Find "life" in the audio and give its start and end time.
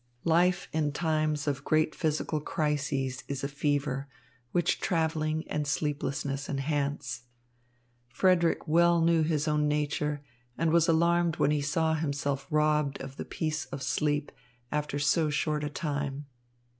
0.25-0.67